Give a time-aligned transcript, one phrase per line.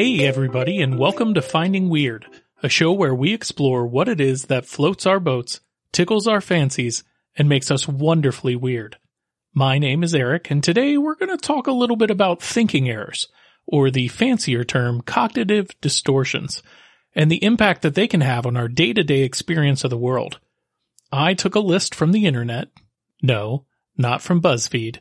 [0.00, 2.24] Hey, everybody, and welcome to Finding Weird,
[2.62, 5.58] a show where we explore what it is that floats our boats,
[5.90, 7.02] tickles our fancies,
[7.36, 8.96] and makes us wonderfully weird.
[9.52, 12.88] My name is Eric, and today we're going to talk a little bit about thinking
[12.88, 13.26] errors,
[13.66, 16.62] or the fancier term cognitive distortions,
[17.16, 19.98] and the impact that they can have on our day to day experience of the
[19.98, 20.38] world.
[21.10, 22.68] I took a list from the internet,
[23.20, 23.64] no,
[23.96, 24.98] not from BuzzFeed,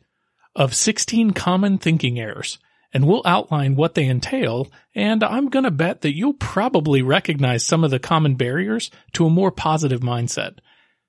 [0.55, 2.57] of 16 common thinking errors
[2.93, 7.83] and we'll outline what they entail, and I'm gonna bet that you'll probably recognize some
[7.83, 10.59] of the common barriers to a more positive mindset.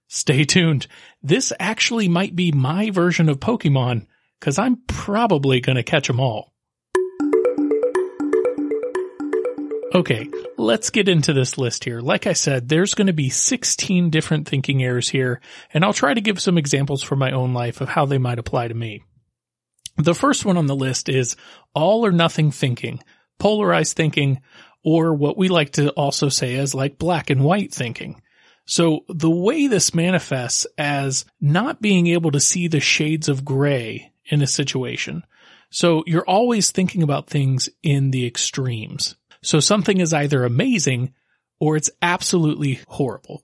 [0.08, 0.86] Stay tuned.
[1.22, 4.06] This actually might be my version of Pokemon,
[4.40, 6.52] cause I'm probably gonna catch them all.
[9.94, 12.00] Okay, let's get into this list here.
[12.00, 15.40] Like I said, there's going to be 16 different thinking errors here,
[15.72, 18.38] and I'll try to give some examples from my own life of how they might
[18.38, 19.02] apply to me.
[19.98, 21.36] The first one on the list is
[21.74, 23.02] all or nothing thinking,
[23.38, 24.40] polarized thinking,
[24.84, 28.22] or what we like to also say as like black and white thinking.
[28.64, 34.12] So the way this manifests as not being able to see the shades of gray
[34.26, 35.24] in a situation.
[35.70, 39.16] So you're always thinking about things in the extremes.
[39.42, 41.14] So something is either amazing
[41.58, 43.42] or it's absolutely horrible.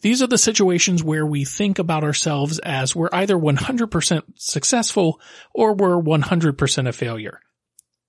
[0.00, 5.20] These are the situations where we think about ourselves as we're either 100% successful
[5.52, 7.40] or we're 100% a failure.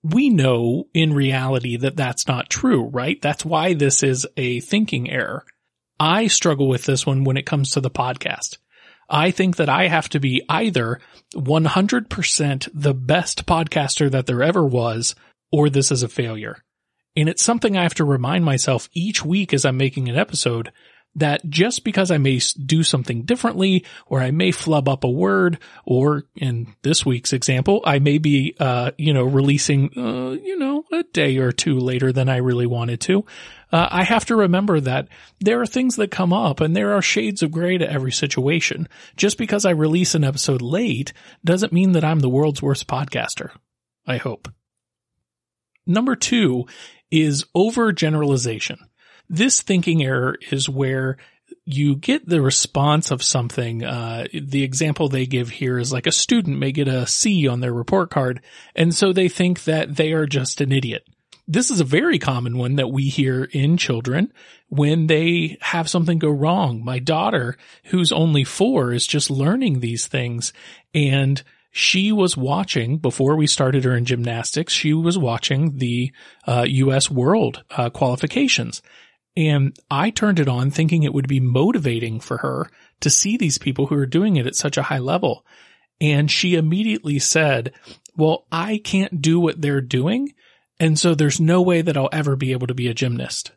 [0.03, 3.21] We know in reality that that's not true, right?
[3.21, 5.45] That's why this is a thinking error.
[5.99, 8.57] I struggle with this one when it comes to the podcast.
[9.09, 10.99] I think that I have to be either
[11.35, 15.15] 100% the best podcaster that there ever was,
[15.51, 16.63] or this is a failure.
[17.15, 20.71] And it's something I have to remind myself each week as I'm making an episode
[21.15, 25.59] that just because I may do something differently or I may flub up a word
[25.85, 30.83] or in this week's example, I may be, uh, you know, releasing, uh, you know,
[30.91, 33.25] a day or two later than I really wanted to.
[33.71, 35.07] Uh, I have to remember that
[35.39, 38.87] there are things that come up and there are shades of gray to every situation.
[39.15, 41.13] Just because I release an episode late
[41.43, 43.51] doesn't mean that I'm the world's worst podcaster.
[44.05, 44.49] I hope.
[45.87, 46.65] Number two
[47.11, 48.77] is overgeneralization.
[49.29, 51.17] This thinking error is where
[51.65, 53.83] you get the response of something.
[53.83, 57.59] Uh, the example they give here is like a student may get a C on
[57.59, 58.41] their report card,
[58.75, 61.07] and so they think that they are just an idiot.
[61.47, 64.33] This is a very common one that we hear in children
[64.69, 66.83] when they have something go wrong.
[66.83, 67.55] My daughter,
[67.85, 70.53] who's only four, is just learning these things
[70.95, 71.43] and
[71.77, 74.71] she was watching before we started her in gymnastics.
[74.71, 76.13] She was watching the
[76.47, 77.11] uh, U.S.
[77.11, 78.81] World uh, qualifications,
[79.37, 82.69] and I turned it on thinking it would be motivating for her
[83.01, 85.45] to see these people who are doing it at such a high level.
[85.99, 87.73] And she immediately said,
[88.15, 90.33] well, I can't do what they're doing.
[90.79, 93.51] And so there's no way that I'll ever be able to be a gymnast.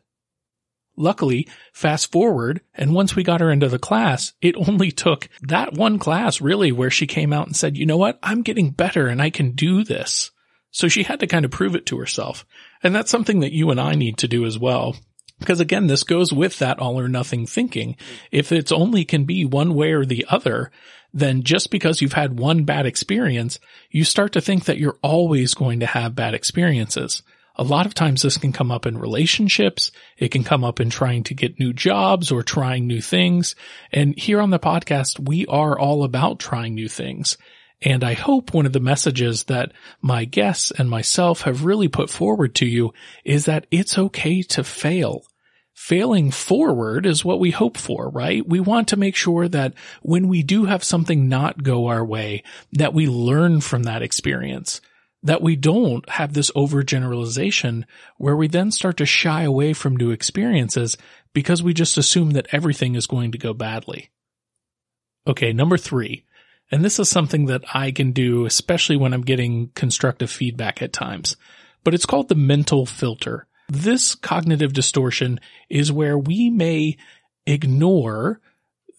[0.97, 5.73] Luckily, fast forward, and once we got her into the class, it only took that
[5.73, 8.19] one class really where she came out and said, you know what?
[8.21, 10.31] I'm getting better and I can do this.
[10.71, 12.45] So she had to kind of prove it to herself.
[12.83, 14.95] And that's something that you and I need to do as well.
[15.39, 17.95] Because again, this goes with that all or nothing thinking.
[18.31, 20.71] If it's only can be one way or the other,
[21.13, 25.53] then just because you've had one bad experience, you start to think that you're always
[25.53, 27.23] going to have bad experiences.
[27.55, 29.91] A lot of times this can come up in relationships.
[30.17, 33.55] It can come up in trying to get new jobs or trying new things.
[33.91, 37.37] And here on the podcast, we are all about trying new things.
[37.81, 39.71] And I hope one of the messages that
[40.01, 44.63] my guests and myself have really put forward to you is that it's okay to
[44.63, 45.23] fail.
[45.79, 48.45] Failing forward is what we hope for, right?
[48.45, 52.43] We want to make sure that when we do have something not go our way,
[52.73, 54.81] that we learn from that experience.
[55.23, 57.85] That we don't have this overgeneralization
[58.17, 60.97] where we then start to shy away from new experiences
[61.31, 64.11] because we just assume that everything is going to go badly.
[65.25, 66.25] Okay, number three.
[66.69, 70.91] And this is something that I can do, especially when I'm getting constructive feedback at
[70.91, 71.37] times,
[71.85, 73.47] but it's called the mental filter.
[73.69, 75.39] This cognitive distortion
[75.69, 76.97] is where we may
[77.45, 78.41] ignore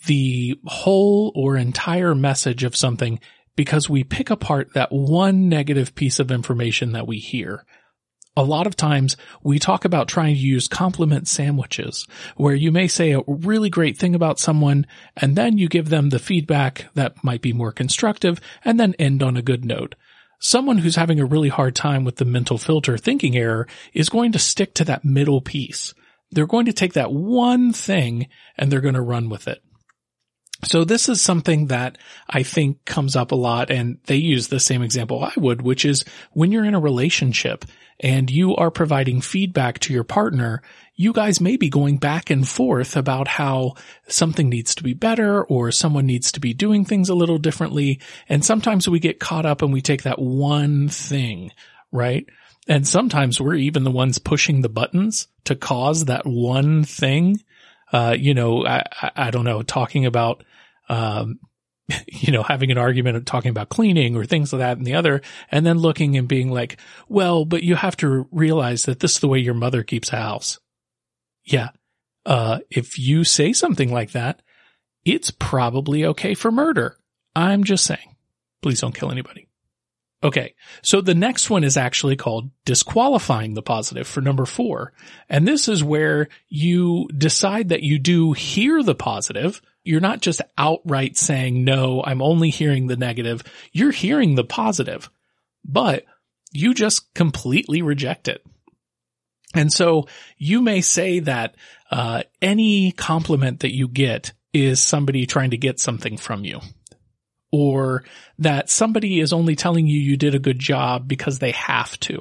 [0.07, 3.21] the whole or entire message of something
[3.57, 7.65] because we pick apart that one negative piece of information that we hear
[8.37, 12.07] a lot of times we talk about trying to use compliment sandwiches
[12.37, 16.11] where you may say a really great thing about someone and then you give them
[16.11, 19.95] the feedback that might be more constructive and then end on a good note.
[20.43, 24.33] Someone who's having a really hard time with the mental filter thinking error is going
[24.33, 25.93] to stick to that middle piece.
[26.31, 28.27] They're going to take that one thing
[28.57, 29.63] and they're going to run with it.
[30.63, 31.97] So this is something that
[32.29, 35.85] I think comes up a lot and they use the same example I would, which
[35.85, 37.65] is when you're in a relationship
[37.99, 40.63] and you are providing feedback to your partner,
[40.95, 43.75] you guys may be going back and forth about how
[44.07, 48.01] something needs to be better or someone needs to be doing things a little differently.
[48.29, 51.53] And sometimes we get caught up and we take that one thing,
[51.91, 52.27] right?
[52.69, 57.43] And sometimes we're even the ones pushing the buttons to cause that one thing.
[57.93, 58.85] Uh, you know, I,
[59.17, 60.45] I don't know, talking about,
[60.91, 61.39] um,
[62.07, 64.95] you know, having an argument of talking about cleaning or things like that and the
[64.95, 66.79] other, and then looking and being like,
[67.09, 70.17] well, but you have to realize that this is the way your mother keeps a
[70.17, 70.59] house.
[71.45, 71.71] Yeah.
[72.27, 74.43] Uh, if you say something like that,
[75.05, 76.99] it's probably okay for murder.
[77.35, 78.17] I'm just saying.
[78.61, 79.49] Please don't kill anybody.
[80.23, 80.55] Okay.
[80.83, 84.93] So the next one is actually called disqualifying the positive for number four.
[85.31, 89.63] And this is where you decide that you do hear the positive.
[89.83, 93.43] You're not just outright saying, no, I'm only hearing the negative.
[93.73, 95.09] You're hearing the positive,
[95.65, 96.05] but
[96.53, 98.45] you just completely reject it.
[99.55, 100.07] And so
[100.37, 101.55] you may say that
[101.91, 106.61] uh, any compliment that you get is somebody trying to get something from you.
[107.53, 108.05] Or
[108.39, 112.21] that somebody is only telling you you did a good job because they have to.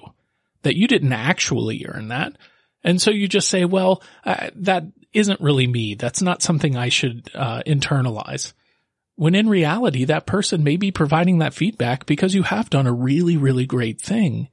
[0.64, 2.34] That you didn't actually earn that.
[2.84, 5.96] And so you just say, well, uh, that isn't really me.
[5.96, 8.54] That's not something I should uh, internalize.
[9.16, 12.94] When in reality, that person may be providing that feedback because you have done a
[12.94, 14.48] really, really great thing.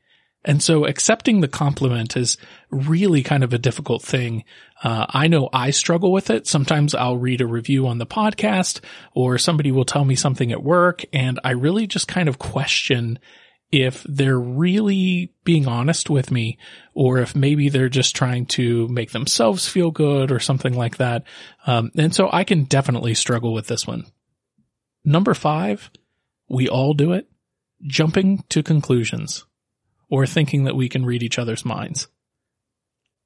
[0.46, 2.38] And so accepting the compliment is
[2.70, 4.44] really kind of a difficult thing.
[4.82, 6.46] Uh, I know I struggle with it.
[6.46, 8.81] Sometimes I'll read a review on the podcast
[9.12, 13.19] or somebody will tell me something at work and I really just kind of question
[13.72, 16.58] if they're really being honest with me
[16.94, 21.25] or if maybe they're just trying to make themselves feel good or something like that.
[21.66, 24.04] Um, and so I can definitely struggle with this one.
[25.04, 25.90] Number five,
[26.49, 27.28] we all do it.
[27.82, 29.44] Jumping to conclusions
[30.08, 32.08] or thinking that we can read each other's minds.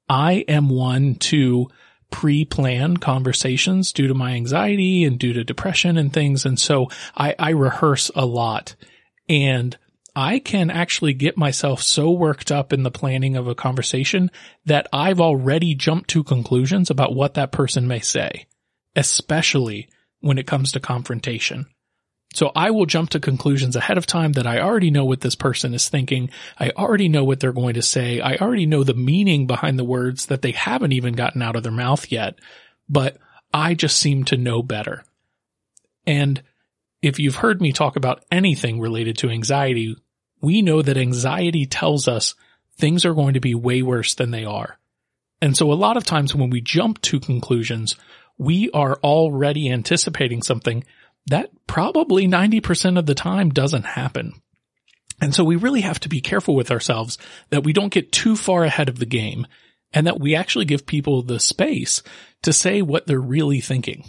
[0.09, 1.69] I am one to
[2.09, 6.45] pre-plan conversations due to my anxiety and due to depression and things.
[6.45, 8.75] And so I, I rehearse a lot
[9.29, 9.77] and
[10.13, 14.29] I can actually get myself so worked up in the planning of a conversation
[14.65, 18.45] that I've already jumped to conclusions about what that person may say,
[18.95, 19.87] especially
[20.19, 21.67] when it comes to confrontation.
[22.33, 25.35] So I will jump to conclusions ahead of time that I already know what this
[25.35, 26.29] person is thinking.
[26.57, 28.21] I already know what they're going to say.
[28.21, 31.63] I already know the meaning behind the words that they haven't even gotten out of
[31.63, 32.39] their mouth yet,
[32.87, 33.17] but
[33.53, 35.03] I just seem to know better.
[36.07, 36.41] And
[37.01, 39.97] if you've heard me talk about anything related to anxiety,
[40.39, 42.35] we know that anxiety tells us
[42.77, 44.77] things are going to be way worse than they are.
[45.41, 47.95] And so a lot of times when we jump to conclusions,
[48.37, 50.83] we are already anticipating something
[51.27, 54.33] that probably 90% of the time doesn't happen.
[55.21, 57.17] And so we really have to be careful with ourselves
[57.51, 59.45] that we don't get too far ahead of the game
[59.93, 62.01] and that we actually give people the space
[62.41, 64.05] to say what they're really thinking.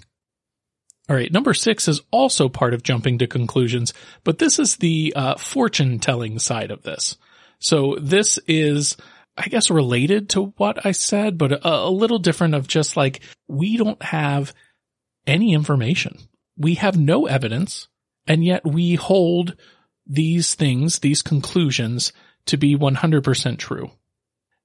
[1.09, 1.31] All right.
[1.31, 3.93] Number six is also part of jumping to conclusions,
[4.25, 7.17] but this is the uh, fortune telling side of this.
[7.59, 8.97] So this is,
[9.37, 13.21] I guess, related to what I said, but a, a little different of just like,
[13.49, 14.55] we don't have
[15.27, 16.19] any information
[16.57, 17.89] we have no evidence
[18.27, 19.57] and yet we hold
[20.07, 22.13] these things, these conclusions
[22.47, 23.91] to be 100% true.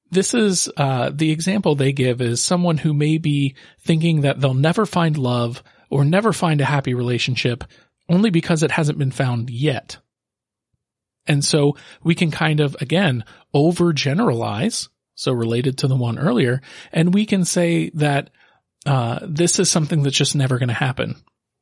[0.09, 4.53] This is, uh, the example they give is someone who may be thinking that they'll
[4.53, 7.63] never find love or never find a happy relationship
[8.09, 9.97] only because it hasn't been found yet.
[11.25, 14.87] And so we can kind of, again, overgeneralize.
[15.13, 16.61] So related to the one earlier,
[16.93, 18.29] and we can say that,
[18.85, 21.15] uh, this is something that's just never going to happen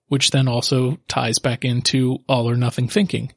[0.08, 3.32] which then also ties back into all or nothing thinking.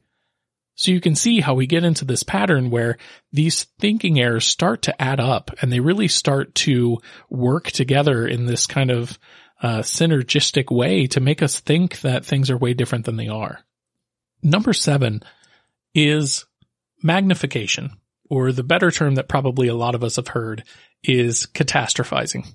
[0.74, 2.98] So you can see how we get into this pattern where
[3.32, 6.98] these thinking errors start to add up and they really start to
[7.28, 9.18] work together in this kind of
[9.60, 13.58] uh, synergistic way to make us think that things are way different than they are.
[14.40, 15.22] Number seven
[15.94, 16.46] is
[17.02, 17.98] magnification,
[18.30, 20.62] or the better term that probably a lot of us have heard
[21.02, 22.46] is catastrophizing.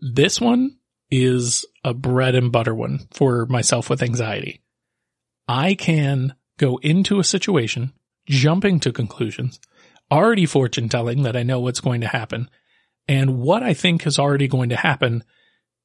[0.00, 0.76] This one
[1.10, 4.62] is a bread and butter one for myself with anxiety.
[5.46, 7.92] I can go into a situation,
[8.26, 9.60] jumping to conclusions,
[10.10, 12.48] already fortune telling that I know what's going to happen.
[13.06, 15.24] And what I think is already going to happen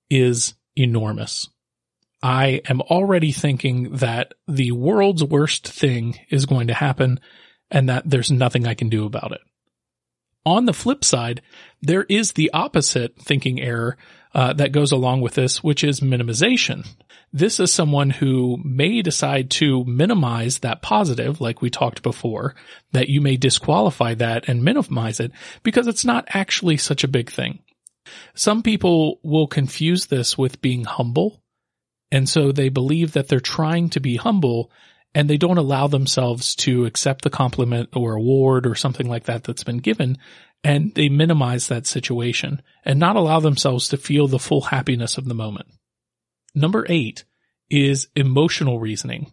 [0.09, 1.49] is enormous.
[2.21, 7.19] I am already thinking that the world's worst thing is going to happen
[7.71, 9.41] and that there's nothing I can do about it.
[10.45, 11.41] On the flip side,
[11.81, 13.97] there is the opposite thinking error
[14.33, 16.85] uh, that goes along with this, which is minimization.
[17.33, 22.55] This is someone who may decide to minimize that positive, like we talked before,
[22.91, 25.31] that you may disqualify that and minimize it
[25.63, 27.59] because it's not actually such a big thing.
[28.33, 31.41] Some people will confuse this with being humble.
[32.11, 34.71] And so they believe that they're trying to be humble
[35.13, 39.43] and they don't allow themselves to accept the compliment or award or something like that
[39.43, 40.17] that's been given.
[40.63, 45.25] And they minimize that situation and not allow themselves to feel the full happiness of
[45.25, 45.67] the moment.
[46.53, 47.23] Number eight
[47.69, 49.31] is emotional reasoning.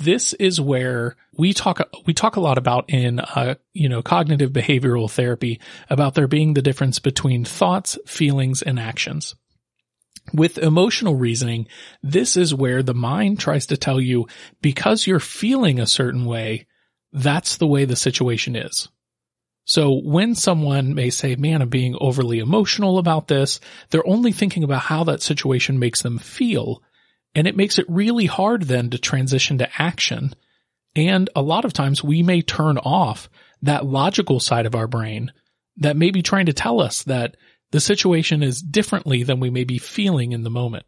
[0.00, 4.52] This is where we talk, we talk a lot about in, uh, you know, cognitive
[4.52, 5.60] behavioral therapy
[5.90, 9.34] about there being the difference between thoughts, feelings, and actions.
[10.32, 11.66] With emotional reasoning,
[12.02, 14.26] this is where the mind tries to tell you
[14.60, 16.66] because you're feeling a certain way,
[17.12, 18.88] that's the way the situation is.
[19.68, 23.60] So when someone may say, man, I'm being overly emotional about this,
[23.90, 26.82] they're only thinking about how that situation makes them feel.
[27.34, 30.34] And it makes it really hard then to transition to action.
[30.96, 33.28] And a lot of times we may turn off
[33.60, 35.32] that logical side of our brain
[35.76, 37.36] that may be trying to tell us that
[37.70, 40.86] the situation is differently than we may be feeling in the moment.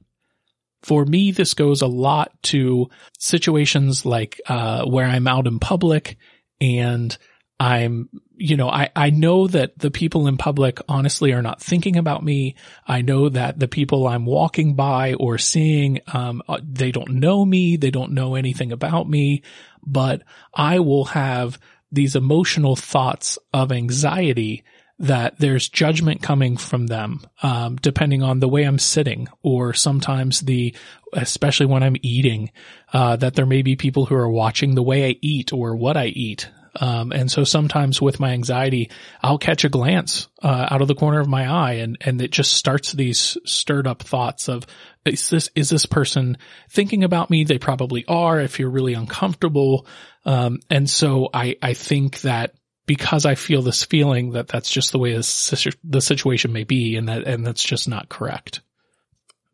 [0.81, 6.17] For me, this goes a lot to situations like, uh, where I'm out in public
[6.63, 7.15] and
[7.61, 11.99] I'm, you know, I, I know that the people in public honestly are not thinking
[11.99, 12.57] about me.
[12.89, 17.45] I know that the people I'm walking by or seeing, um, uh, they don't know
[17.45, 17.77] me.
[17.77, 19.43] They don't know anything about me,
[19.87, 20.23] but
[20.55, 21.59] I will have
[21.93, 24.65] these emotional thoughts of anxiety
[24.99, 30.41] that there's judgment coming from them, um, depending on the way I'm sitting, or sometimes
[30.41, 30.75] the,
[31.13, 32.53] especially when I'm eating,
[32.95, 35.99] uh, that there may be people who are watching the way I eat or what
[35.99, 36.49] I eat.
[36.77, 38.91] Um, and so sometimes with my anxiety,
[39.23, 42.31] I'll catch a glance, uh, out of the corner of my eye and, and it
[42.31, 44.67] just starts these stirred up thoughts of,
[45.05, 46.39] is this, is this person
[46.71, 47.45] thinking about me?
[47.45, 49.87] They probably are if you're really uncomfortable.
[50.25, 52.55] Um, and so I, I think that
[52.87, 57.09] because I feel this feeling that that's just the way the situation may be and
[57.09, 58.61] that, and that's just not correct.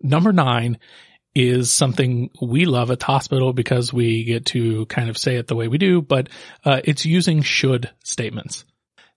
[0.00, 0.78] Number nine
[1.36, 5.48] is something we love at the hospital because we get to kind of say it
[5.48, 6.30] the way we do, but
[6.64, 8.64] uh, it's using should statements.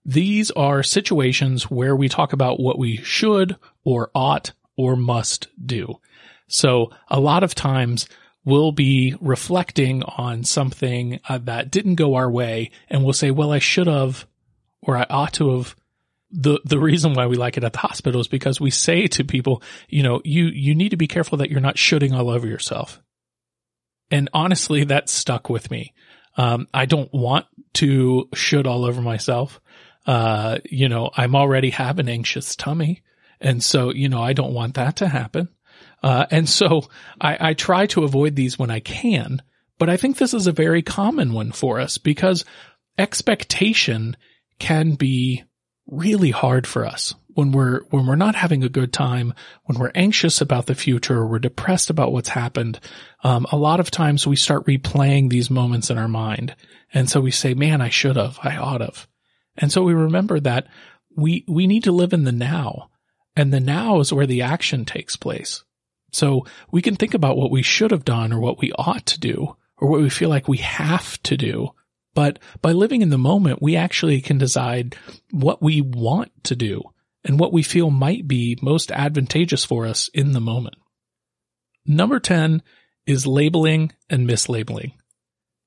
[0.04, 5.98] These are situations where we talk about what we should or ought or must do.
[6.46, 8.06] So a lot of times
[8.44, 13.50] we'll be reflecting on something uh, that didn't go our way and we'll say, well,
[13.52, 14.26] I should have,
[14.82, 15.74] or I ought to have.
[16.32, 19.24] The, the reason why we like it at the hospital is because we say to
[19.24, 22.46] people, you know, you, you need to be careful that you're not shoulding all over
[22.46, 23.00] yourself.
[24.10, 25.94] And honestly, that stuck with me.
[26.36, 29.60] Um, I don't want to should all over myself.
[30.06, 33.02] Uh, you know, I'm already have an anxious tummy.
[33.40, 35.48] And so, you know, I don't want that to happen.
[36.02, 36.82] Uh, and so
[37.20, 39.42] I, I try to avoid these when I can,
[39.78, 42.44] but I think this is a very common one for us because
[42.98, 44.16] expectation
[44.58, 45.44] can be
[45.90, 49.92] really hard for us when we're, when we're not having a good time, when we're
[49.94, 52.80] anxious about the future, or we're depressed about what's happened.
[53.22, 56.54] Um, a lot of times we start replaying these moments in our mind.
[56.92, 59.06] And so we say, man, I should have, I ought have.
[59.56, 60.66] And so we remember that
[61.16, 62.90] we, we need to live in the now
[63.36, 65.64] and the now is where the action takes place.
[66.12, 69.20] So we can think about what we should have done or what we ought to
[69.20, 71.70] do or what we feel like we have to do.
[72.20, 74.94] But by living in the moment, we actually can decide
[75.30, 76.82] what we want to do
[77.24, 80.76] and what we feel might be most advantageous for us in the moment.
[81.86, 82.62] Number 10
[83.06, 84.92] is labeling and mislabeling.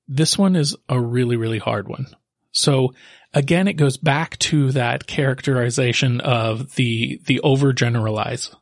[0.07, 2.05] This one is a really, really hard one.
[2.51, 2.93] So
[3.33, 8.53] again, it goes back to that characterization of the, the overgeneralize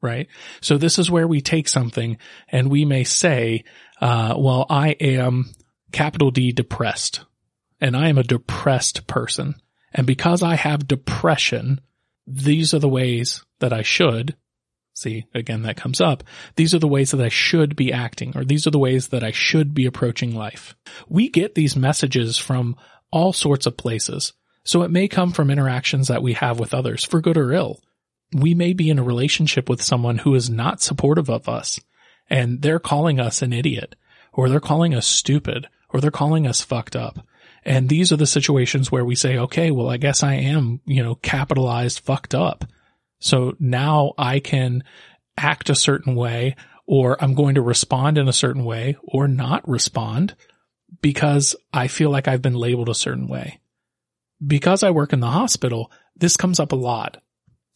[0.00, 0.28] right?
[0.60, 3.64] So this is where we take something and we may say,
[4.00, 5.46] uh, well, I am
[5.92, 7.24] capital D depressed
[7.80, 9.54] and I am a depressed person.
[9.92, 11.80] And because I have depression,
[12.26, 14.36] these are the ways that I should
[14.94, 16.24] see again that comes up.
[16.56, 19.22] These are the ways that I should be acting or these are the ways that
[19.22, 20.74] I should be approaching life.
[21.08, 22.76] We get these messages from
[23.10, 24.32] all sorts of places.
[24.64, 27.80] So it may come from interactions that we have with others for good or ill
[28.32, 31.80] we may be in a relationship with someone who is not supportive of us
[32.28, 33.94] and they're calling us an idiot
[34.32, 37.26] or they're calling us stupid or they're calling us fucked up.
[37.64, 41.02] And these are the situations where we say, okay, well, I guess I am, you
[41.02, 42.64] know, capitalized fucked up.
[43.18, 44.84] So now I can
[45.36, 49.68] act a certain way or I'm going to respond in a certain way or not
[49.68, 50.34] respond
[51.02, 53.60] because I feel like I've been labeled a certain way.
[54.44, 57.18] Because I work in the hospital, this comes up a lot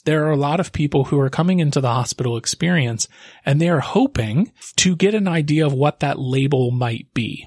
[0.04, 3.06] There are a lot of people who are coming into the hospital experience
[3.44, 7.46] and they are hoping to get an idea of what that label might be.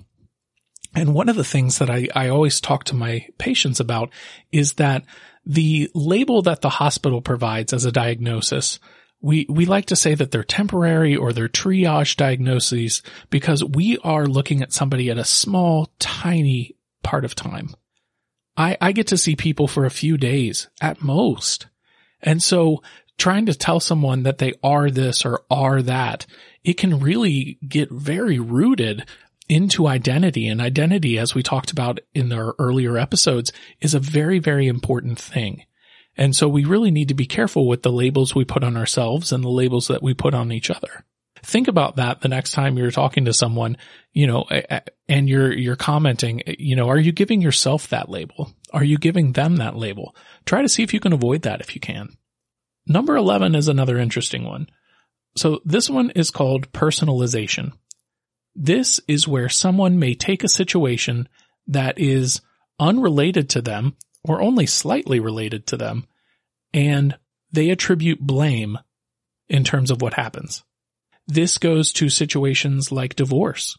[0.95, 4.11] And one of the things that I, I always talk to my patients about
[4.51, 5.03] is that
[5.45, 8.79] the label that the hospital provides as a diagnosis
[9.25, 14.27] we, we like to say that they're temporary or they're triage diagnoses because we are
[14.27, 17.73] looking at somebody at a small, tiny part of time.
[18.55, 21.65] I, I get to see people for a few days at most.
[22.21, 22.83] And so
[23.17, 26.27] trying to tell someone that they are this or are that,
[26.63, 29.05] it can really get very rooted
[29.47, 34.39] into identity and identity, as we talked about in our earlier episodes, is a very,
[34.39, 35.63] very important thing.
[36.17, 39.31] And so we really need to be careful with the labels we put on ourselves
[39.31, 41.05] and the labels that we put on each other.
[41.43, 43.77] Think about that the next time you're talking to someone,
[44.13, 44.45] you know,
[45.07, 48.51] and you're, you're commenting, you know, are you giving yourself that label?
[48.73, 50.15] Are you giving them that label?
[50.45, 52.17] Try to see if you can avoid that if you can.
[52.87, 54.67] Number 11 is another interesting one.
[55.35, 57.73] So this one is called personalization.
[58.55, 61.27] This is where someone may take a situation
[61.67, 62.41] that is
[62.79, 66.05] unrelated to them or only slightly related to them,
[66.73, 67.17] and
[67.51, 68.77] they attribute blame
[69.49, 70.63] in terms of what happens.
[71.27, 73.77] This goes to situations like divorce,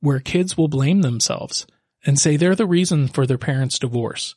[0.00, 1.66] where kids will blame themselves
[2.04, 4.34] and say they're the reason for their parents' divorce.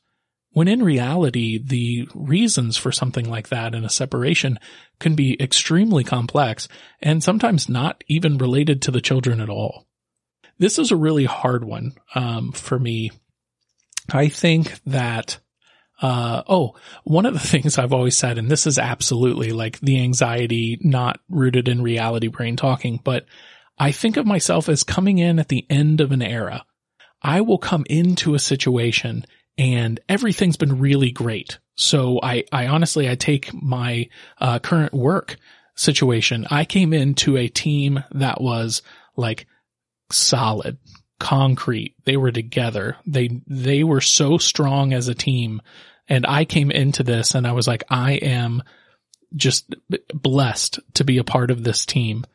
[0.52, 4.60] When in reality, the reasons for something like that in a separation
[5.00, 6.68] can be extremely complex
[7.02, 9.86] and sometimes not even related to the children at all.
[10.58, 13.12] This is a really hard one um, for me.
[14.12, 15.40] I think that
[16.02, 20.02] uh, oh, one of the things I've always said, and this is absolutely like the
[20.02, 23.26] anxiety not rooted in reality brain talking, but
[23.78, 26.66] I think of myself as coming in at the end of an era.
[27.22, 29.26] I will come into a situation
[29.60, 31.60] and everything's been really great.
[31.76, 34.08] So I, I honestly, I take my
[34.40, 35.36] uh, current work
[35.76, 36.48] situation.
[36.50, 38.82] I came into a team that was
[39.18, 39.48] like
[40.12, 40.78] solid,
[41.20, 41.96] concrete.
[42.06, 42.96] They were together.
[43.06, 45.62] They, they were so strong as a team
[46.08, 48.64] and I came into this and I was like, I am
[49.36, 49.76] just
[50.14, 52.26] blessed to be a part of this team.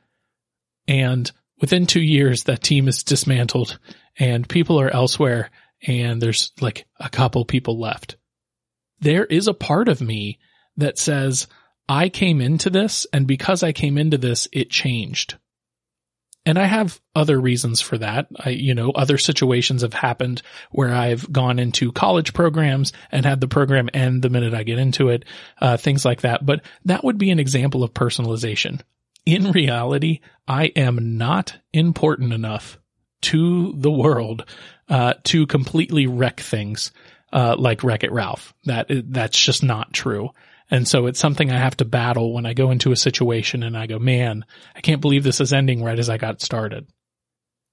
[0.86, 3.78] And within two years, that team is dismantled
[4.18, 5.50] and people are elsewhere
[5.86, 8.16] and there's like a couple people left.
[9.00, 10.38] There is a part of me
[10.76, 11.46] that says,
[11.88, 15.36] I came into this and because I came into this, it changed.
[16.46, 18.26] And I have other reasons for that.
[18.38, 23.40] I, you know, other situations have happened where I've gone into college programs and had
[23.40, 25.24] the program end the minute I get into it,
[25.60, 26.44] uh, things like that.
[26.44, 28.80] But that would be an example of personalization.
[29.24, 32.78] In reality, I am not important enough
[33.22, 34.44] to the world,
[34.88, 36.92] uh, to completely wreck things,
[37.32, 38.54] uh, like Wreck It Ralph.
[38.64, 40.30] That, that's just not true.
[40.70, 43.76] And so it's something I have to battle when I go into a situation and
[43.76, 44.44] I go, man,
[44.74, 46.86] I can't believe this is ending right as I got started.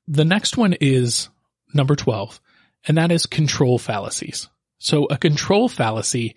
[0.08, 1.30] The next one is
[1.74, 2.42] number 12,
[2.88, 4.50] and that is control fallacies.
[4.78, 6.36] So a control fallacy,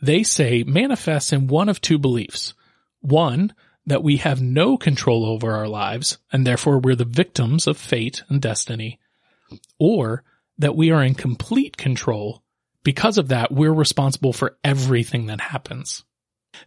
[0.00, 2.54] they say manifests in one of two beliefs.
[3.00, 3.52] One,
[3.86, 8.22] that we have no control over our lives and therefore we're the victims of fate
[8.28, 9.00] and destiny,
[9.82, 10.22] or
[10.58, 12.40] that we are in complete control
[12.84, 16.04] because of that, we're responsible for everything that happens.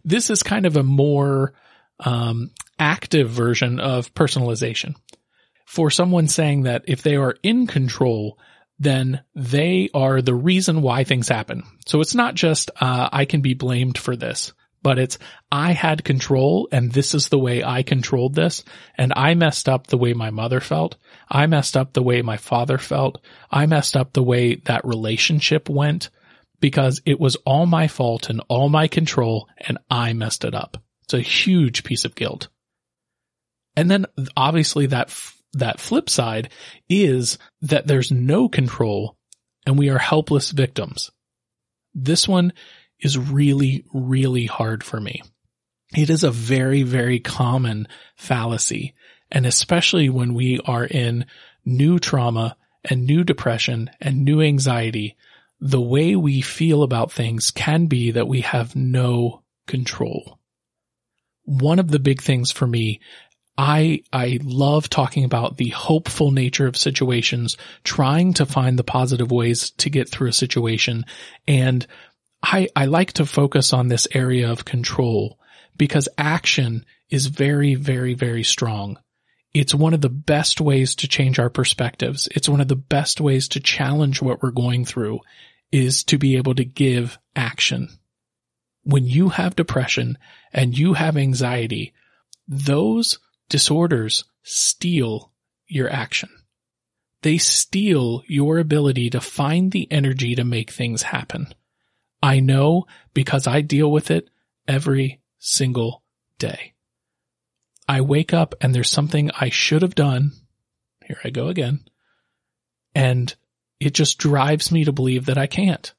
[0.04, 1.54] This is kind of a more
[2.00, 4.96] um, active version of personalization.
[5.64, 8.38] For someone saying that if they are in control,
[8.78, 11.62] then they are the reason why things happen.
[11.86, 14.52] So it's not just, uh, I can be blamed for this
[14.86, 15.18] but it's
[15.50, 18.62] I had control and this is the way I controlled this
[18.96, 20.96] and I messed up the way my mother felt.
[21.28, 23.20] I messed up the way my father felt.
[23.50, 26.10] I messed up the way that relationship went
[26.60, 30.76] because it was all my fault and all my control and I messed it up.
[31.02, 32.46] It's a huge piece of guilt.
[33.74, 35.12] And then obviously that,
[35.54, 36.50] that flip side
[36.88, 39.16] is that there's no control
[39.66, 41.10] and we are helpless victims.
[41.92, 42.52] This one
[43.00, 45.22] is really, really hard for me.
[45.96, 48.94] It is a very, very common fallacy.
[49.30, 51.26] And especially when we are in
[51.64, 55.16] new trauma and new depression and new anxiety,
[55.60, 60.38] the way we feel about things can be that we have no control.
[61.44, 63.00] One of the big things for me
[63.58, 69.30] I, I love talking about the hopeful nature of situations, trying to find the positive
[69.32, 71.06] ways to get through a situation.
[71.48, 71.86] And
[72.48, 75.40] I, I like to focus on this area of control
[75.76, 78.98] because action is very, very, very strong.
[79.52, 82.28] It's one of the best ways to change our perspectives.
[82.36, 85.20] It's one of the best ways to challenge what we're going through
[85.72, 87.88] is to be able to give action.
[88.86, 90.16] when you have depression
[90.52, 91.92] and you have anxiety,
[92.46, 95.32] those disorders steal
[95.66, 96.28] your action.
[97.22, 101.48] They steal your ability to find the energy to make things happen.
[102.26, 104.30] I know because I deal with it
[104.66, 106.02] every single
[106.40, 106.74] day.
[107.88, 110.32] I wake up and there's something I should have done.
[111.04, 111.84] Here I go again.
[112.96, 113.32] And
[113.78, 115.94] it just drives me to believe that I can't.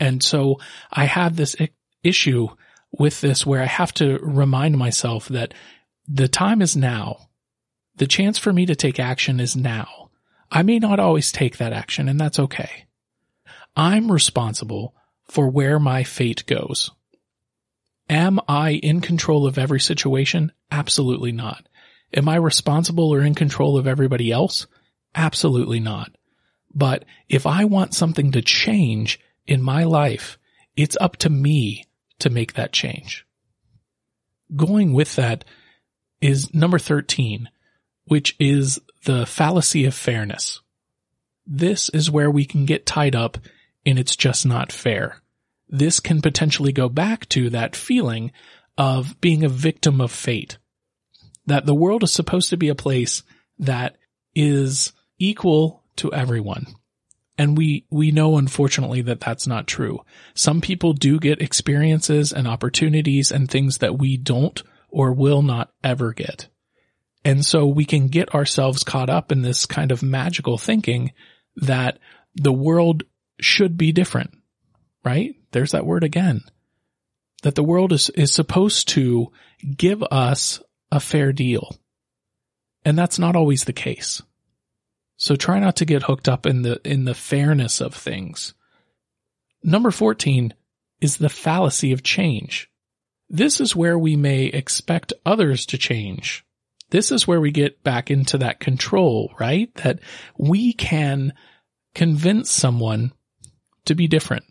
[0.00, 0.58] And so
[0.90, 1.54] I have this
[2.02, 2.48] issue
[2.90, 5.54] with this where I have to remind myself that
[6.08, 7.28] the time is now.
[7.94, 10.10] The chance for me to take action is now.
[10.50, 12.86] I may not always take that action and that's okay.
[13.76, 14.94] I'm responsible
[15.30, 16.90] for where my fate goes.
[18.08, 20.52] Am I in control of every situation?
[20.70, 21.66] Absolutely not.
[22.14, 24.66] Am I responsible or in control of everybody else?
[25.14, 26.14] Absolutely not.
[26.74, 30.38] But if I want something to change, in my life,
[30.76, 31.84] it's up to me
[32.20, 33.26] to make that change.
[34.54, 35.44] Going with that
[36.20, 37.48] is number 13,
[38.04, 40.60] which is the fallacy of fairness.
[41.46, 43.38] This is where we can get tied up
[43.84, 45.22] in it's just not fair.
[45.68, 48.32] This can potentially go back to that feeling
[48.76, 50.58] of being a victim of fate.
[51.46, 53.22] That the world is supposed to be a place
[53.58, 53.96] that
[54.34, 56.66] is equal to everyone.
[57.38, 60.00] And we, we know unfortunately that that's not true.
[60.34, 65.72] Some people do get experiences and opportunities and things that we don't or will not
[65.82, 66.48] ever get.
[67.24, 71.12] And so we can get ourselves caught up in this kind of magical thinking
[71.56, 71.98] that
[72.34, 73.04] the world
[73.40, 74.30] should be different,
[75.04, 75.34] right?
[75.52, 76.42] There's that word again.
[77.42, 79.32] That the world is, is supposed to
[79.76, 81.76] give us a fair deal.
[82.84, 84.22] And that's not always the case.
[85.16, 88.54] So try not to get hooked up in the, in the fairness of things.
[89.62, 90.54] Number 14
[91.00, 92.70] is the fallacy of change.
[93.28, 96.44] This is where we may expect others to change.
[96.90, 99.74] This is where we get back into that control, right?
[99.76, 100.00] That
[100.36, 101.32] we can
[101.94, 103.12] convince someone
[103.86, 104.44] to be different.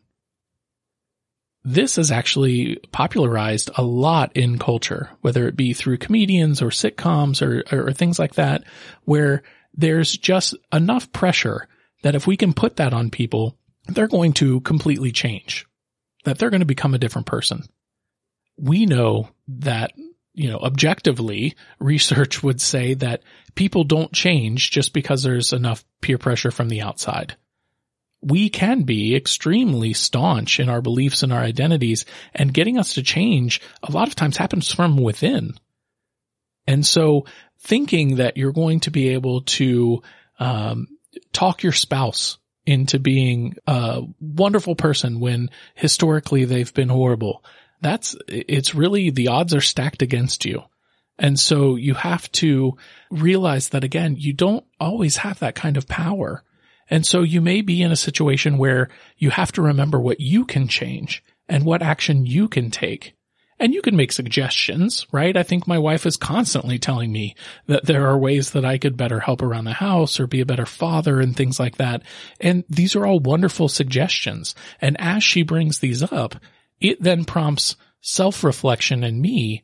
[1.63, 7.41] This is actually popularized a lot in culture, whether it be through comedians or sitcoms
[7.41, 8.63] or, or things like that,
[9.03, 11.67] where there's just enough pressure
[12.01, 15.67] that if we can put that on people, they're going to completely change,
[16.23, 17.63] that they're going to become a different person.
[18.57, 19.93] We know that,
[20.33, 23.21] you know, objectively research would say that
[23.53, 27.35] people don't change just because there's enough peer pressure from the outside.
[28.21, 33.03] We can be extremely staunch in our beliefs and our identities and getting us to
[33.03, 35.55] change a lot of times happens from within.
[36.67, 37.25] And so
[37.60, 40.03] thinking that you're going to be able to
[40.39, 40.88] um,
[41.34, 47.43] talk your spouse into being a wonderful person when historically they've been horrible.
[47.81, 50.63] That's, it's really, the odds are stacked against you.
[51.17, 52.77] And so you have to
[53.10, 56.43] realize that again, you don't always have that kind of power.
[56.91, 60.45] And so you may be in a situation where you have to remember what you
[60.45, 63.15] can change and what action you can take.
[63.60, 65.38] And you can make suggestions, right?
[65.38, 67.36] I think my wife is constantly telling me
[67.67, 70.47] that there are ways that I could better help around the house or be a
[70.47, 72.01] better father and things like that.
[72.39, 74.56] And these are all wonderful suggestions.
[74.82, 76.36] And as she brings these up,
[76.80, 79.63] it then prompts self-reflection in me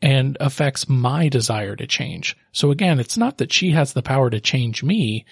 [0.00, 2.36] and affects my desire to change.
[2.52, 5.26] So again, it's not that she has the power to change me.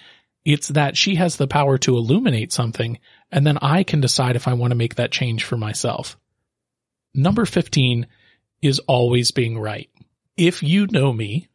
[0.44, 2.98] It's that she has the power to illuminate something
[3.30, 6.18] and then I can decide if I want to make that change for myself.
[7.14, 8.06] Number 15
[8.60, 9.88] is always being right.
[10.36, 11.48] If you know me,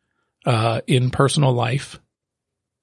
[0.45, 1.99] uh, in personal life,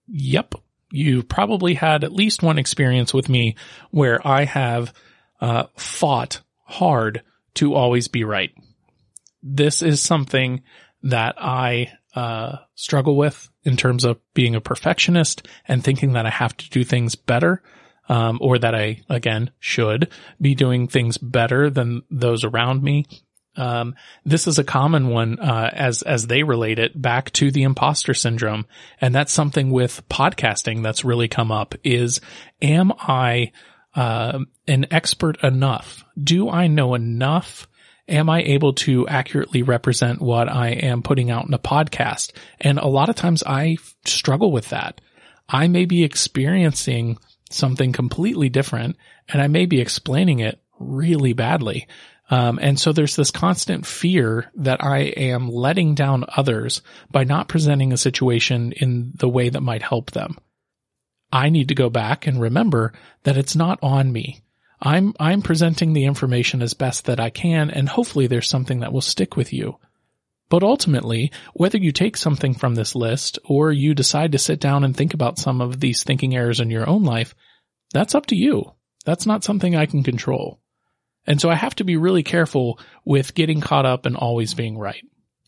[0.06, 0.54] yep,
[0.90, 3.56] you've probably had at least one experience with me
[3.90, 4.92] where I have,
[5.40, 7.22] uh, fought hard
[7.54, 8.52] to always be right.
[9.42, 10.62] This is something
[11.02, 16.30] that I, uh, struggle with in terms of being a perfectionist and thinking that I
[16.30, 17.62] have to do things better
[18.08, 23.06] um, or that I again should be doing things better than those around me.
[23.56, 27.62] Um, this is a common one uh, as as they relate it back to the
[27.62, 28.66] imposter syndrome,
[29.00, 31.74] and that's something with podcasting that's really come up.
[31.84, 32.20] Is
[32.60, 33.52] am I
[33.94, 36.04] uh, an expert enough?
[36.20, 37.68] Do I know enough?
[38.08, 42.32] Am I able to accurately represent what I am putting out in a podcast?
[42.60, 45.00] And a lot of times I struggle with that.
[45.48, 47.18] I may be experiencing
[47.50, 48.96] something completely different
[49.28, 51.86] and I may be explaining it really badly.
[52.30, 57.48] Um, and so there's this constant fear that I am letting down others by not
[57.48, 60.38] presenting a situation in the way that might help them.
[61.30, 62.92] I need to go back and remember
[63.24, 64.43] that it's not on me.
[64.84, 68.92] I'm, I'm presenting the information as best that I can and hopefully there's something that
[68.92, 69.78] will stick with you.
[70.50, 74.84] But ultimately, whether you take something from this list or you decide to sit down
[74.84, 77.34] and think about some of these thinking errors in your own life,
[77.92, 78.72] that's up to you.
[79.04, 80.60] That's not something I can control.
[81.26, 84.76] And so I have to be really careful with getting caught up and always being
[84.76, 85.02] right.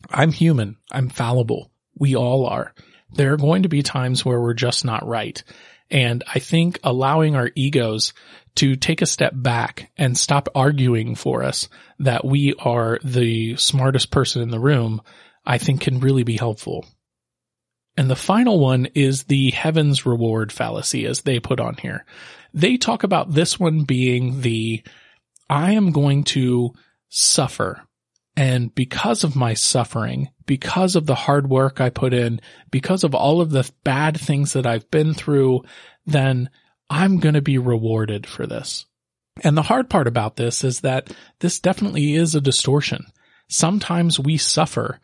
[0.09, 0.77] I'm human.
[0.91, 1.71] I'm fallible.
[1.97, 2.73] We all are.
[3.13, 5.41] There are going to be times where we're just not right.
[5.89, 8.13] And I think allowing our egos
[8.57, 14.11] to take a step back and stop arguing for us that we are the smartest
[14.11, 15.01] person in the room,
[15.45, 16.85] I think can really be helpful.
[17.95, 22.05] And the final one is the heavens reward fallacy as they put on here.
[22.53, 24.83] They talk about this one being the
[25.49, 26.73] I am going to
[27.09, 27.81] suffer.
[28.35, 32.39] And because of my suffering, because of the hard work I put in,
[32.69, 35.63] because of all of the bad things that I've been through,
[36.05, 36.49] then
[36.89, 38.85] I'm going to be rewarded for this.
[39.43, 43.05] And the hard part about this is that this definitely is a distortion.
[43.47, 44.99] Sometimes we suffer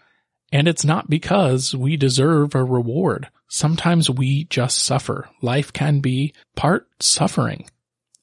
[0.54, 3.28] and it's not because we deserve a reward.
[3.48, 5.28] Sometimes we just suffer.
[5.42, 7.66] Life can be part suffering.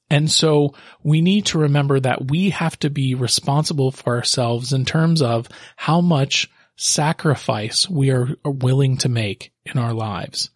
[0.09, 4.85] And so we need to remember that we have to be responsible for ourselves in
[4.85, 10.49] terms of how much sacrifice we are willing to make in our lives.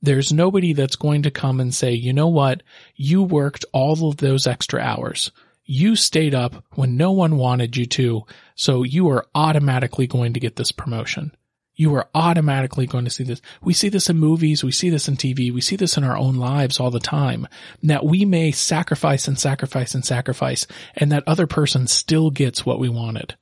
[0.00, 2.62] There's nobody that's going to come and say, you know what?
[2.94, 5.32] You worked all of those extra hours.
[5.64, 8.24] You stayed up when no one wanted you to.
[8.54, 11.32] So you are automatically going to get this promotion
[11.78, 13.40] you are automatically going to see this.
[13.62, 14.64] We see this in movies.
[14.64, 15.52] We see this in TV.
[15.54, 17.46] We see this in our own lives all the time
[17.84, 22.80] that we may sacrifice and sacrifice and sacrifice and that other person still gets what
[22.80, 23.36] we wanted.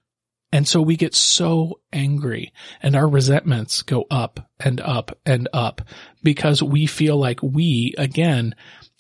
[0.52, 5.82] And so we get so angry and our resentments go up and up and up
[6.22, 8.54] because we feel like we, again,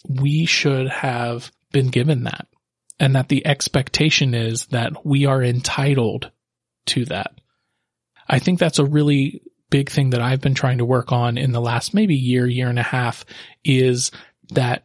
[0.08, 2.46] we should have been given that
[2.98, 6.30] and that the expectation is that we are entitled
[6.86, 7.32] to that.
[8.28, 11.52] I think that's a really big thing that I've been trying to work on in
[11.52, 13.24] the last maybe year, year and a half
[13.64, 14.10] is
[14.50, 14.84] that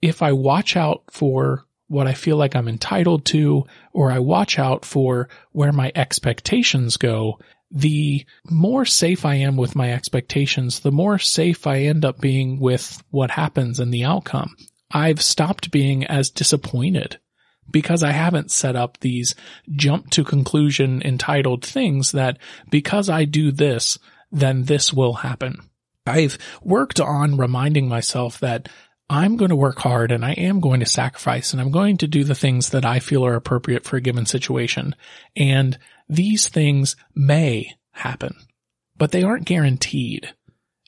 [0.00, 4.58] if I watch out for what I feel like I'm entitled to, or I watch
[4.58, 7.38] out for where my expectations go,
[7.70, 12.58] the more safe I am with my expectations, the more safe I end up being
[12.58, 14.56] with what happens and the outcome.
[14.90, 17.18] I've stopped being as disappointed
[17.70, 19.34] because I haven't set up these
[19.70, 22.38] jump to conclusion entitled things that
[22.70, 23.98] because I do this,
[24.30, 25.60] then this will happen.
[26.06, 28.70] I've worked on reminding myself that
[29.08, 32.06] I'm going to work hard and I am going to sacrifice and I'm going to
[32.06, 34.94] do the things that I feel are appropriate for a given situation.
[35.36, 38.34] And these things may happen,
[38.96, 40.32] but they aren't guaranteed.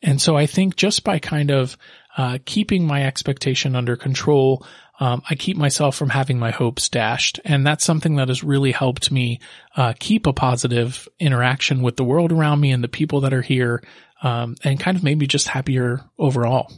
[0.03, 1.77] And so I think just by kind of
[2.17, 4.65] uh, keeping my expectation under control,
[5.01, 7.41] um, I keep myself from having my hopes dashed.
[7.45, 9.41] And that's something that has really helped me
[9.77, 13.43] uh, keep a positive interaction with the world around me and the people that are
[13.43, 13.83] here,
[14.23, 16.71] um, and kind of made me just happier overall.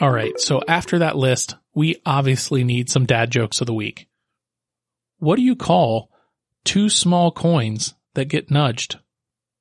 [0.00, 0.38] All right.
[0.38, 4.08] So after that list, we obviously need some dad jokes of the week.
[5.18, 6.10] What do you call
[6.64, 8.98] two small coins that get nudged?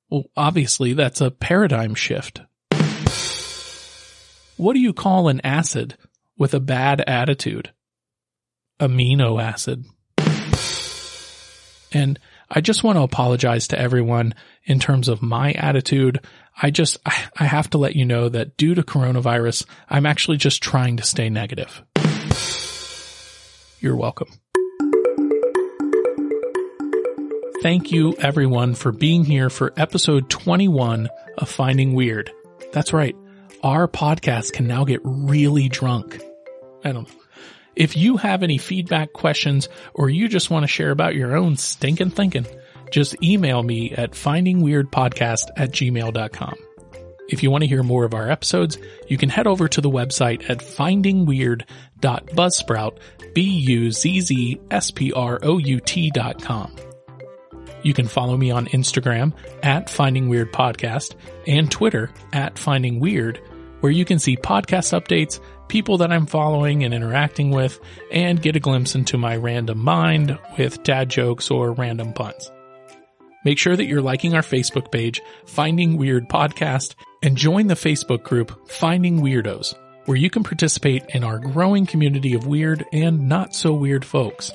[0.09, 2.41] Well, obviously that's a paradigm shift.
[4.57, 5.97] What do you call an acid
[6.37, 7.71] with a bad attitude?
[8.79, 9.85] Amino acid.
[11.91, 12.19] And
[12.49, 16.19] I just want to apologize to everyone in terms of my attitude.
[16.59, 20.63] I just, I have to let you know that due to coronavirus, I'm actually just
[20.63, 21.83] trying to stay negative.
[23.79, 24.29] You're welcome.
[27.61, 32.31] Thank you everyone for being here for episode 21 of Finding Weird.
[32.71, 33.15] That's right
[33.63, 36.21] our podcast can now get really drunk.
[36.83, 37.23] I don't know.
[37.75, 41.57] If you have any feedback, questions, or you just want to share about your own
[41.57, 42.47] stinking thinking,
[42.91, 46.55] just email me at findingweirdpodcast at gmail.com.
[47.29, 49.89] If you want to hear more of our episodes, you can head over to the
[49.89, 52.97] website at findingweird.buzzsprout,
[53.33, 53.71] B-U-Z-Z-S-P-R-O-U-T
[56.11, 56.73] dot com.
[57.83, 63.39] You can follow me on Instagram at Finding Weird Podcast and Twitter at Finding Weird,
[63.81, 67.79] where you can see podcast updates, people that I'm following and interacting with,
[68.11, 72.51] and get a glimpse into my random mind with dad jokes or random puns.
[73.45, 78.23] Make sure that you're liking our Facebook page, Finding Weird Podcast, and join the Facebook
[78.23, 79.73] group, Finding Weirdos,
[80.05, 84.51] where you can participate in our growing community of weird and not so weird folks.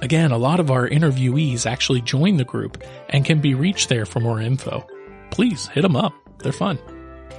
[0.00, 4.06] Again, a lot of our interviewees actually join the group and can be reached there
[4.06, 4.86] for more info.
[5.30, 6.12] Please hit them up.
[6.38, 6.78] They're fun.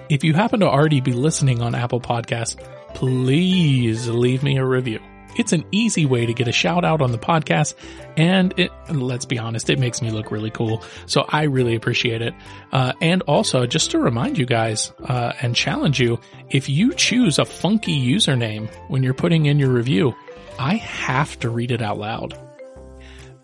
[0.09, 2.61] If you happen to already be listening on Apple Podcasts,
[2.93, 4.99] please leave me a review.
[5.39, 7.73] It's an easy way to get a shout out on the podcast.
[8.17, 10.83] And it, let's be honest, it makes me look really cool.
[11.05, 12.33] So I really appreciate it.
[12.73, 17.39] Uh, and also just to remind you guys, uh, and challenge you, if you choose
[17.39, 20.13] a funky username when you're putting in your review,
[20.59, 22.37] I have to read it out loud.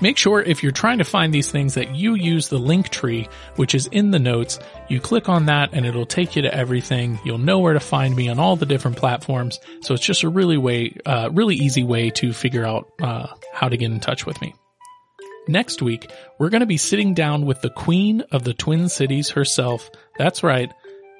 [0.00, 3.28] Make sure if you're trying to find these things that you use the link tree,
[3.56, 4.58] which is in the notes.
[4.88, 7.18] You click on that and it'll take you to everything.
[7.24, 9.60] You'll know where to find me on all the different platforms.
[9.82, 13.68] So it's just a really way, uh, really easy way to figure out, uh, how
[13.68, 14.54] to get in touch with me.
[15.48, 19.30] Next week, we're going to be sitting down with the queen of the Twin Cities
[19.30, 19.90] herself.
[20.16, 20.70] That's right.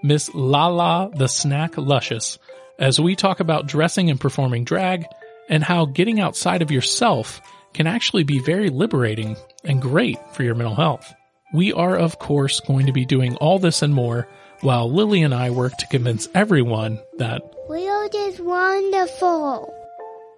[0.02, 2.38] Miss Lala the Snack Luscious
[2.78, 5.04] as we talk about dressing and performing drag
[5.48, 7.42] and how getting outside of yourself
[7.74, 11.12] can actually be very liberating and great for your mental health.
[11.52, 14.28] We are, of course, going to be doing all this and more
[14.60, 19.74] while Lily and I work to convince everyone that Weird is wonderful.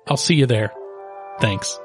[0.06, 0.72] I'll see you there.
[1.40, 1.78] Thanks.